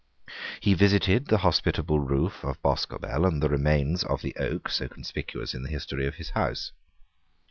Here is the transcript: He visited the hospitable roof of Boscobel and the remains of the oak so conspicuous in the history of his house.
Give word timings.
He 0.61 0.73
visited 0.73 1.27
the 1.27 1.37
hospitable 1.37 1.99
roof 1.99 2.43
of 2.43 2.59
Boscobel 2.63 3.23
and 3.23 3.39
the 3.39 3.49
remains 3.49 4.03
of 4.03 4.23
the 4.23 4.35
oak 4.35 4.67
so 4.69 4.87
conspicuous 4.87 5.53
in 5.53 5.61
the 5.61 5.69
history 5.69 6.07
of 6.07 6.15
his 6.15 6.31
house. 6.31 6.71